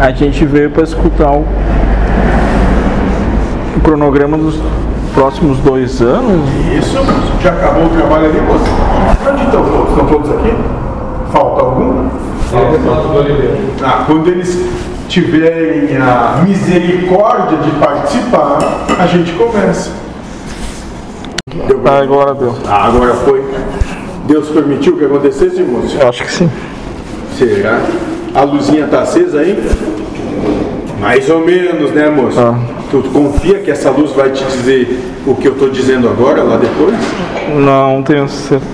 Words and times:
A 0.00 0.10
gente 0.10 0.44
veio 0.44 0.70
para 0.70 0.82
escutar 0.82 1.30
o, 1.30 1.46
o 3.76 3.80
cronograma 3.82 4.36
dos 4.36 4.58
próximos 5.14 5.58
dois 5.58 6.00
anos. 6.00 6.48
Isso, 6.76 6.96
já 7.42 7.50
acabou 7.50 7.86
o 7.86 7.90
trabalho 7.90 8.26
ali, 8.26 8.40
moço? 8.40 8.64
Onde 9.30 9.44
estão 9.44 9.64
todos? 9.64 9.90
Estão 9.90 10.06
todos 10.06 10.30
aqui? 10.30 10.54
Falta 11.32 11.62
algum? 11.62 12.08
Ah, 13.82 14.04
quando 14.06 14.28
eles 14.28 14.68
tiverem 15.08 15.96
a 15.96 16.42
misericórdia 16.42 17.58
de 17.58 17.70
participar, 17.72 18.58
a 18.98 19.06
gente 19.06 19.32
começa. 19.32 19.90
Agora 22.02 22.34
deu. 22.34 22.54
Ah, 22.68 22.86
agora 22.88 23.14
foi. 23.14 23.44
Deus 24.26 24.48
permitiu 24.48 24.96
que 24.96 25.04
acontecesse, 25.04 25.62
moço? 25.62 25.96
Eu 25.98 26.08
acho 26.08 26.24
que 26.24 26.32
sim. 26.32 26.50
Será? 27.36 27.80
A 28.34 28.42
luzinha 28.44 28.86
tá 28.86 29.02
acesa 29.02 29.40
aí? 29.40 29.62
Mais 30.98 31.28
ou 31.28 31.44
menos, 31.44 31.90
né, 31.92 32.08
moço? 32.08 32.40
Ah. 32.40 32.58
Tu 32.90 33.02
confia 33.12 33.58
que 33.58 33.70
essa 33.70 33.90
luz 33.90 34.12
vai 34.12 34.30
te 34.30 34.44
dizer 34.44 35.00
o 35.26 35.34
que 35.34 35.48
eu 35.48 35.54
tô 35.54 35.68
dizendo 35.68 36.08
agora, 36.08 36.42
lá 36.42 36.56
depois? 36.56 36.94
Não 37.54 38.02
tenho 38.02 38.28
certeza. 38.28 38.70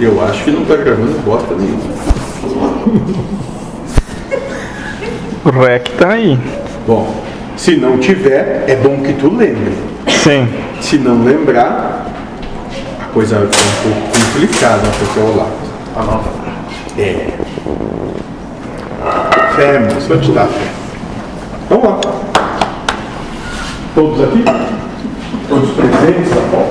Eu 0.00 0.22
acho 0.24 0.44
que 0.44 0.50
não 0.50 0.64
tá 0.64 0.76
gravando 0.76 1.18
bosta 1.24 1.54
nenhuma. 1.54 1.98
O 5.44 5.50
REC 5.50 5.88
tá 5.98 6.10
aí. 6.10 6.38
Bom, 6.86 7.22
se 7.56 7.76
não 7.76 7.98
tiver, 7.98 8.64
é 8.66 8.76
bom 8.76 8.98
que 9.02 9.12
tu 9.14 9.28
lembre. 9.34 9.72
Sim. 10.22 10.48
Se 10.80 10.98
não 10.98 11.24
lembrar, 11.24 12.06
a 13.00 13.04
coisa 13.12 13.38
vai 13.38 13.48
ficar 13.48 13.62
um 13.64 13.92
pouco 13.92 14.08
complicada 14.18 14.88
pro 14.88 15.06
teu 15.14 15.36
lado. 15.36 15.52
Anota. 15.96 16.30
É. 16.98 17.28
Fé, 19.58 19.80
moço, 19.80 20.06
vou 20.06 20.20
te 20.20 20.30
dar 20.30 20.46
fé. 20.46 20.70
Vamos 21.68 21.84
lá. 21.84 22.00
Todos 23.92 24.22
aqui? 24.22 24.44
Todos 25.48 25.70
presentes, 25.70 26.30
tá 26.30 26.40
bom? 26.52 26.70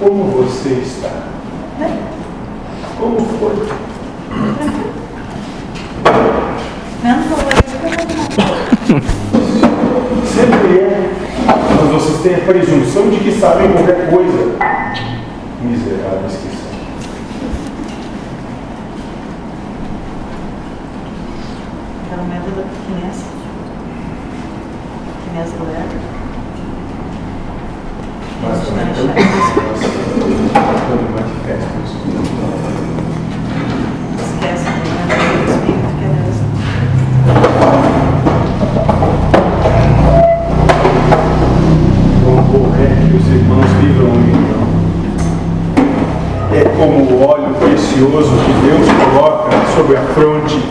Como 0.00 0.24
você 0.32 0.70
está? 0.70 1.10
Como 2.98 3.20
foi? 3.38 3.68
Sempre 7.00 7.43
têm 12.24 12.36
a 12.36 12.38
presunção 12.38 13.10
de 13.10 13.18
que 13.18 13.32
sabem 13.32 13.70
qualquer 13.70 14.08
coisa. 14.08 14.56
Miseráveis 15.60 16.32
que 16.32 16.56
são. 16.56 16.72
Era 22.10 22.22
o 22.22 22.26
método 22.26 22.56
da 22.56 22.62
pequenez. 22.62 23.24
Pequenez 25.22 25.50
do 25.52 25.64
ego. 25.64 25.98
Mas 28.42 28.58
também 28.68 28.84
achar. 28.84 29.14
quando 30.88 31.06
manifesto 31.14 32.23
precioso 48.14 48.30
que 48.44 48.52
Deus 48.66 49.12
coloca 49.12 49.50
sobre 49.74 49.96
a 49.96 50.02
fronte 50.02 50.62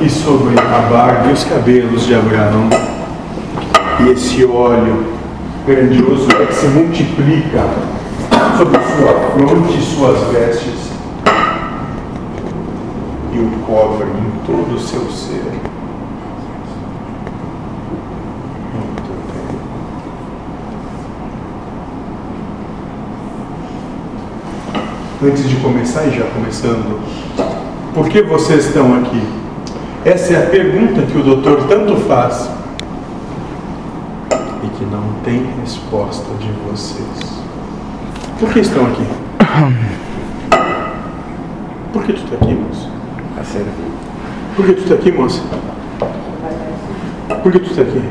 e 0.00 0.10
sobre 0.10 0.58
a 0.58 0.78
barba 0.90 1.28
e 1.28 1.32
os 1.32 1.44
cabelos 1.44 2.06
de 2.06 2.14
Abraão. 2.14 2.68
E 4.00 4.10
esse 4.10 4.44
óleo 4.44 5.04
grandioso 5.64 6.28
é 6.40 6.46
que 6.46 6.54
se 6.54 6.66
multiplica 6.66 7.64
sobre 8.56 8.78
sua 8.80 9.14
fronte 9.30 9.78
e 9.78 9.82
suas 9.82 10.20
vestes 10.32 10.90
e 13.32 13.38
o 13.38 13.50
cobre 13.64 14.06
em 14.06 14.46
todo 14.46 14.74
o 14.74 14.80
seu 14.80 15.08
ser. 15.10 15.52
Antes 25.24 25.48
de 25.48 25.56
começar 25.56 26.04
e 26.06 26.18
já 26.18 26.24
começando, 26.26 27.00
por 27.94 28.08
que 28.08 28.22
vocês 28.22 28.66
estão 28.66 28.94
aqui? 28.96 29.22
Essa 30.04 30.34
é 30.34 30.42
a 30.44 30.50
pergunta 30.50 31.02
que 31.02 31.16
o 31.16 31.22
doutor 31.22 31.68
tanto 31.68 31.96
faz 32.08 32.50
e 34.64 34.66
que 34.66 34.84
não 34.84 35.04
tem 35.24 35.46
resposta 35.60 36.26
de 36.40 36.50
vocês. 36.68 37.40
Por 38.40 38.52
que 38.52 38.60
estão 38.60 38.84
aqui? 38.86 39.06
Por 41.92 42.02
que 42.02 42.14
tu 42.14 42.24
está 42.24 42.34
aqui, 42.34 42.54
moça? 42.54 42.88
A 43.40 43.44
sério. 43.44 43.68
Por 44.56 44.66
que 44.66 44.72
tu 44.72 44.82
está 44.82 44.94
aqui, 44.96 45.12
moça? 45.12 45.42
Por 47.42 47.52
que 47.52 47.58
tu 47.60 47.70
está 47.70 47.82
aqui? 47.82 48.02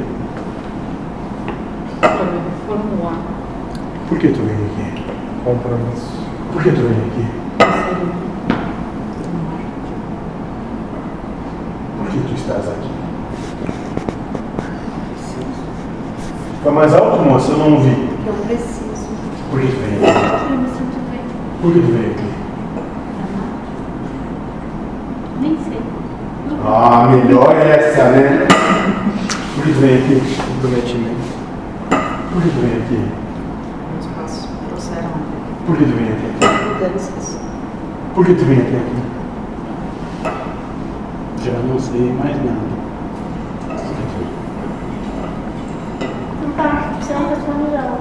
Por 4.08 4.18
que 4.18 4.28
tu 4.30 4.40
vem 4.44 4.56
aqui? 4.56 5.04
Compromisso. 5.44 6.21
Por 6.54 6.62
que 6.64 6.72
tu 6.72 6.82
vem 6.82 6.98
aqui? 7.08 7.26
Por 11.98 12.08
que 12.08 12.20
tu 12.20 12.34
estás 12.36 12.68
aqui? 12.68 12.92
Fica 16.58 16.72
mais 16.72 16.94
alto, 16.94 17.24
moça, 17.24 17.52
eu 17.54 17.58
não 17.58 17.74
ouvi. 17.76 18.10
Eu 18.28 18.34
preciso. 18.46 19.08
Por 19.50 19.60
que 19.62 19.68
tu 19.68 19.78
vem 19.80 19.96
aqui? 19.96 20.54
Eu 20.54 20.58
me 20.58 20.68
sinto 20.68 21.00
bem. 21.10 21.22
Por 21.62 21.74
que 21.74 21.80
tu 21.80 21.92
vem 21.92 22.12
aqui? 22.12 22.30
Nem 25.42 25.58
sei. 25.64 25.82
Ah, 26.66 27.08
melhor 27.08 27.56
essa, 27.56 28.04
né? 28.10 28.48
Por 29.56 29.64
que 29.64 29.74
tu 29.74 29.80
vem 29.80 29.96
aqui? 29.96 30.22
Comprometimento. 30.54 31.32
Por 31.90 32.42
que 32.42 32.50
tu 32.50 32.60
vem 32.62 32.78
aqui? 32.84 33.31
Por 35.72 35.78
que 35.78 35.86
tu 35.86 35.94
vem 35.96 36.08
aqui? 36.12 36.28
mudanças. 36.68 37.40
Por 38.14 38.26
que 38.26 38.34
tu 38.34 38.44
vem 38.44 38.58
até 38.58 38.76
aqui? 38.76 39.02
Já 41.46 41.54
não 41.60 41.80
sei 41.80 42.12
mais 42.12 42.36
nada. 42.44 42.60
Não 46.42 46.52
tá, 46.58 46.92
você 47.00 47.14
não 47.14 47.30
responde 47.30 47.74
ela. 47.74 48.00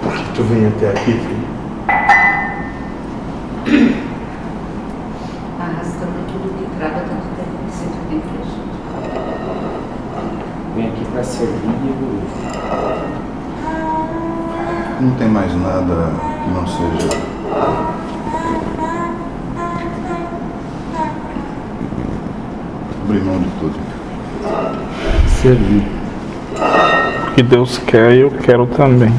Por 0.00 0.12
que 0.12 0.32
tu 0.32 0.42
vem 0.44 0.68
até 0.68 0.90
aqui, 0.90 1.12
filho? 1.14 1.48
Arrastando 5.58 6.22
tudo 6.28 6.54
que 6.56 6.78
trava 6.78 7.00
tanto 7.00 7.26
tempo 7.34 7.50
que 7.66 7.72
sempre 7.72 8.20
da 8.20 8.44
gente. 8.44 8.66
Vem 10.76 10.86
aqui 10.86 11.04
para 11.10 11.24
servir 11.24 11.74
e 11.82 11.88
evoluir. 11.88 13.25
Não 14.98 15.10
tem 15.16 15.28
mais 15.28 15.54
nada 15.54 16.10
que 16.42 16.50
não 16.50 16.66
seja. 16.66 17.08
Abrir 23.04 23.22
mão 23.22 23.38
de 23.38 23.50
tudo. 23.60 23.78
Servir. 25.28 25.84
O 27.28 27.34
que 27.34 27.42
Deus 27.42 27.76
quer, 27.76 28.14
eu 28.14 28.30
quero 28.30 28.66
também. 28.68 29.12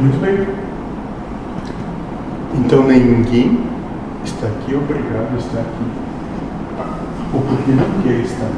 Muito 0.00 0.18
bem. 0.20 0.73
Então 2.56 2.84
ninguém 2.84 3.58
está 4.24 4.46
aqui 4.46 4.74
obrigado 4.74 5.34
a 5.34 5.38
estar 5.38 5.60
aqui. 5.60 5.84
Ou 7.32 7.40
porque 7.40 7.72
não 7.72 8.02
quer 8.02 8.20
estar. 8.20 8.50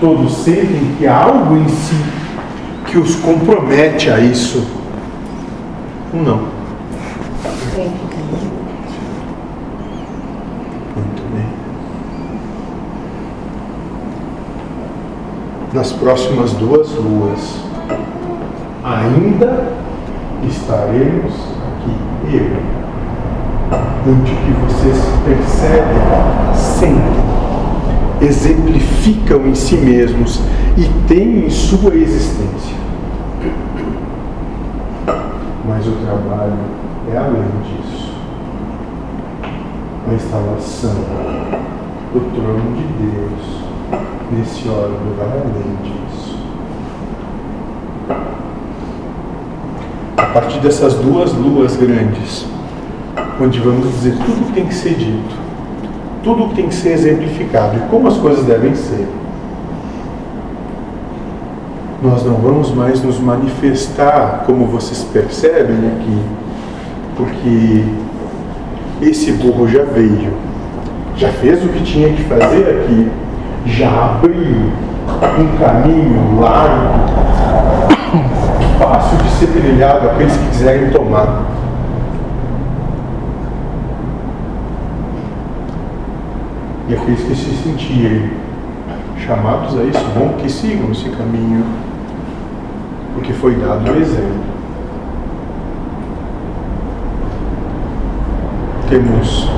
Todos 0.00 0.32
sentem 0.38 0.94
que 0.96 1.06
há 1.06 1.24
algo 1.24 1.56
em 1.56 1.68
si 1.68 1.96
que 2.86 2.98
os 2.98 3.16
compromete 3.16 4.10
a 4.10 4.20
isso. 4.20 4.64
Ou 6.14 6.22
não? 6.22 6.36
Muito 10.96 11.34
bem. 11.34 11.46
Nas 15.74 15.92
próximas 15.92 16.52
duas 16.52 16.88
ruas, 16.92 17.56
ainda 18.84 19.72
estaremos 20.48 21.57
eu, 22.36 22.50
onde 24.06 24.32
que 24.32 24.50
vocês 24.52 24.98
percebem, 25.24 25.98
sentem, 26.54 27.28
exemplificam 28.20 29.46
em 29.46 29.54
si 29.54 29.76
mesmos 29.76 30.40
e 30.76 30.84
têm 31.06 31.46
em 31.46 31.50
sua 31.50 31.94
existência. 31.94 32.76
Mas 35.66 35.86
o 35.86 35.92
trabalho 35.92 36.58
é 37.12 37.16
além 37.16 37.50
disso. 37.64 38.12
A 40.10 40.14
instalação 40.14 40.94
do 42.12 42.20
trono 42.34 42.76
de 42.76 42.84
Deus 43.04 43.58
nesse 44.32 44.68
órgão 44.68 45.14
vai 45.16 45.28
além 45.28 45.76
disso. 45.82 46.37
A 50.18 50.26
partir 50.26 50.58
dessas 50.58 50.94
duas 50.94 51.32
luas 51.32 51.76
grandes, 51.76 52.44
onde 53.40 53.60
vamos 53.60 53.88
dizer 53.88 54.16
tudo 54.16 54.46
que 54.46 54.52
tem 54.52 54.66
que 54.66 54.74
ser 54.74 54.94
dito, 54.94 55.36
tudo 56.24 56.48
que 56.48 56.56
tem 56.56 56.66
que 56.66 56.74
ser 56.74 56.90
exemplificado 56.90 57.76
e 57.76 57.80
como 57.88 58.08
as 58.08 58.16
coisas 58.16 58.44
devem 58.44 58.74
ser. 58.74 59.06
Nós 62.02 62.24
não 62.24 62.34
vamos 62.34 62.72
mais 62.72 63.00
nos 63.00 63.20
manifestar 63.20 64.42
como 64.44 64.66
vocês 64.66 65.04
percebem 65.04 65.76
aqui, 65.86 66.22
porque 67.16 67.84
esse 69.00 69.30
burro 69.32 69.68
já 69.68 69.84
veio, 69.84 70.32
já 71.16 71.28
fez 71.28 71.64
o 71.64 71.68
que 71.68 71.82
tinha 71.84 72.12
que 72.12 72.24
fazer 72.24 72.82
aqui, 72.82 73.08
já 73.66 73.88
abriu 73.88 74.72
um 75.38 75.58
caminho 75.58 76.40
largo, 76.40 77.37
fácil 78.78 79.18
de 79.18 79.30
ser 79.30 79.46
trilhado 79.48 80.08
aqueles 80.10 80.36
que 80.36 80.48
quiserem 80.48 80.90
tomar. 80.90 81.44
E 86.88 86.94
aqueles 86.94 87.20
que 87.20 87.34
se 87.34 87.56
sentirem 87.56 88.30
chamados 89.18 89.78
a 89.78 89.82
isso, 89.82 90.04
bom 90.16 90.34
que 90.38 90.50
sigam 90.50 90.90
esse 90.90 91.10
caminho, 91.10 91.64
porque 93.14 93.32
foi 93.34 93.56
dado 93.56 93.90
o 93.90 93.96
exemplo. 93.96 94.48
Temos 98.88 99.50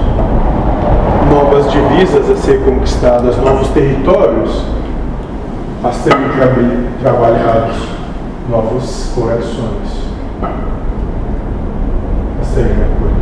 novas 1.31 1.71
divisas 1.71 2.29
a 2.29 2.37
ser 2.37 2.65
conquistadas, 2.65 3.37
novos 3.37 3.69
territórios 3.69 4.65
a 5.85 5.93
serem 5.93 6.29
tra 6.31 6.49
trabalhados, 7.01 8.00
novos 8.51 9.13
corações 9.15 10.11
a 10.43 12.45
serem 12.45 12.73
acolhidos. 12.73 13.21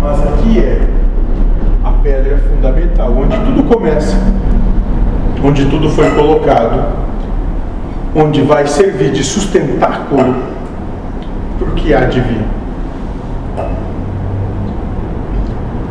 Mas 0.00 0.22
aqui 0.28 0.60
é 0.60 0.80
a 1.82 1.90
pedra 1.90 2.38
fundamental, 2.38 3.12
onde 3.16 3.36
tudo 3.36 3.64
começa, 3.64 4.16
onde 5.42 5.66
tudo 5.66 5.90
foi 5.90 6.08
colocado, 6.10 6.84
onde 8.14 8.42
vai 8.42 8.64
servir 8.68 9.10
de 9.10 9.24
sustentáculo 9.24 10.36
para 11.58 11.68
o 11.68 11.72
que 11.72 11.92
há 11.92 12.04
de 12.04 12.20
vir. 12.20 12.44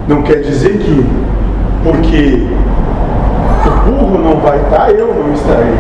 Não 0.07 0.21
quer 0.21 0.41
dizer 0.41 0.77
que 0.77 1.24
porque 1.85 2.47
o 3.63 3.91
burro 3.91 4.17
não 4.17 4.37
vai 4.37 4.59
estar, 4.59 4.89
eu 4.89 5.13
não 5.13 5.31
estarei. 5.31 5.75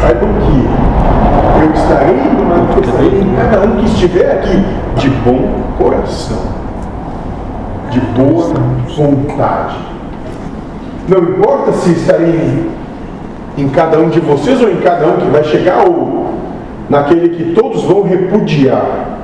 Saibam 0.00 0.28
que 0.34 1.64
eu 1.64 1.72
estarei 1.74 2.14
me 2.14 2.44
manifestarei 2.44 3.20
em 3.20 3.34
cada 3.34 3.66
um 3.66 3.76
que 3.78 3.86
estiver 3.86 4.30
aqui 4.30 4.64
de 4.96 5.10
bom 5.10 5.40
coração, 5.76 6.38
de 7.90 7.98
boa 8.00 8.54
vontade. 8.96 9.76
Não 11.08 11.18
importa 11.18 11.72
se 11.72 11.90
estarei 11.90 12.70
em 13.58 13.68
cada 13.70 13.98
um 13.98 14.08
de 14.08 14.20
vocês 14.20 14.60
ou 14.60 14.70
em 14.70 14.76
cada 14.76 15.08
um 15.08 15.16
que 15.16 15.26
vai 15.26 15.42
chegar 15.42 15.84
ou 15.84 16.26
naquele 16.88 17.30
que 17.30 17.54
todos 17.54 17.82
vão 17.82 18.04
repudiar. 18.04 19.15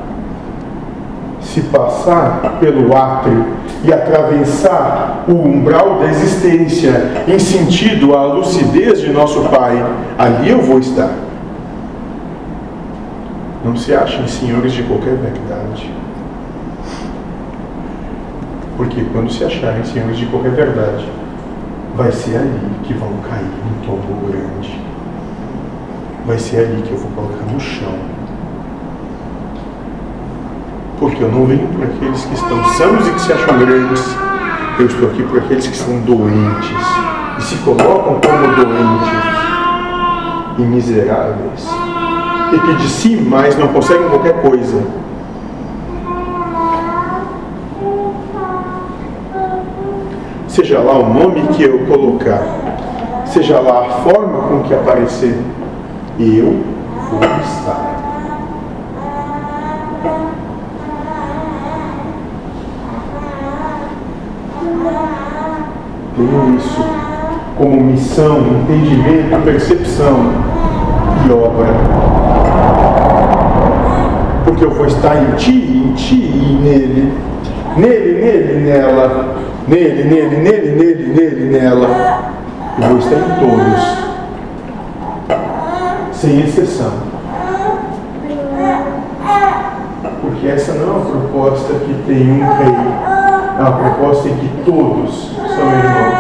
Se 1.53 1.61
passar 1.65 2.57
pelo 2.61 2.97
átrio 2.97 3.45
e 3.85 3.93
atravessar 3.93 5.27
o 5.29 5.33
umbral 5.33 5.99
da 5.99 6.07
existência 6.07 7.25
em 7.29 7.39
sentido 7.39 8.17
à 8.17 8.25
lucidez 8.25 9.03
de 9.03 9.13
nosso 9.13 9.43
Pai, 9.51 9.85
ali 10.19 10.49
eu 10.49 10.63
vou 10.63 10.79
estar. 10.79 11.11
Não 13.63 13.77
se 13.77 13.93
achem 13.93 14.27
senhores 14.27 14.73
de 14.73 14.83
qualquer 14.85 15.15
verdade. 15.15 15.91
Porque 18.79 19.05
quando 19.13 19.31
se 19.31 19.45
acharem 19.45 19.85
senhores 19.85 20.17
de 20.17 20.25
qualquer 20.25 20.53
verdade, 20.53 21.07
vai 21.95 22.11
ser 22.13 22.39
ali 22.39 22.61
que 22.85 22.95
vão 22.95 23.13
cair 23.29 23.45
um 23.45 23.87
tombo 23.87 24.27
grande. 24.27 24.81
Vai 26.25 26.39
ser 26.39 26.61
ali 26.61 26.81
que 26.81 26.93
eu 26.93 26.97
vou 26.97 27.11
colocar 27.11 27.45
no 27.53 27.61
chão. 27.61 28.22
Porque 31.03 31.21
eu 31.21 31.33
não 31.33 31.45
venho 31.47 31.67
por 31.67 31.83
aqueles 31.83 32.25
que 32.27 32.35
estão 32.35 32.65
sãos 32.65 33.09
e 33.09 33.11
que 33.11 33.21
se 33.23 33.33
acham 33.33 33.59
grandes. 33.59 34.17
Eu 34.79 34.87
estou 34.87 35.09
aqui 35.09 35.25
por 35.25 35.39
aqueles 35.39 35.67
que 35.67 35.77
são 35.77 35.99
doentes 36.03 36.71
e 37.39 37.43
se 37.43 37.57
colocam 37.57 38.21
como 38.21 38.55
doentes 38.55 39.09
e 40.59 40.63
miseráveis 40.63 41.69
e 42.53 42.59
que 42.61 42.75
de 42.75 42.89
si 42.89 43.17
mais 43.17 43.59
não 43.59 43.67
conseguem 43.69 44.09
qualquer 44.11 44.41
coisa. 44.43 44.81
Seja 50.47 50.79
lá 50.79 50.99
o 50.99 51.13
nome 51.13 51.49
que 51.49 51.65
eu 51.65 51.85
colocar, 51.87 52.45
seja 53.27 53.59
lá 53.59 53.87
a 53.87 53.91
forma 54.03 54.39
com 54.43 54.63
que 54.63 54.73
aparecer, 54.73 55.37
eu 56.21 56.63
vou 57.11 57.25
estar. 57.43 57.92
Tenho 66.17 66.57
isso 66.57 66.85
como 67.57 67.81
missão, 67.81 68.39
entendimento, 68.39 69.43
percepção 69.45 70.33
e 71.27 71.33
obra. 71.33 71.75
Porque 74.45 74.65
eu 74.65 74.71
vou 74.71 74.87
estar 74.87 75.17
em 75.17 75.37
ti, 75.37 75.53
em 75.53 75.93
ti 75.95 76.15
e 76.15 76.59
nele. 76.63 77.13
Nele, 77.77 78.21
nele, 78.21 78.61
nela. 78.65 79.37
Nele, 79.69 80.05
nele, 80.05 80.37
nele, 80.39 80.71
nele, 80.73 81.15
nele, 81.15 81.59
nela. 81.59 82.33
Eu 82.81 82.89
vou 82.89 82.99
estar 82.99 83.17
em 83.17 83.39
todos. 83.39 84.03
Sem 86.13 86.41
exceção. 86.41 86.93
Porque 90.21 90.49
essa 90.49 90.73
não 90.75 90.83
é 90.83 90.97
uma 90.97 91.05
proposta 91.07 91.75
que 91.75 91.95
tem 92.07 92.31
um 92.31 92.41
rei. 92.41 93.22
É 93.59 93.61
uma 93.61 93.73
proposta 93.73 94.29
em 94.29 94.37
que 94.37 94.49
todos 94.65 95.31
são 95.37 95.69
irmãos. 95.73 96.12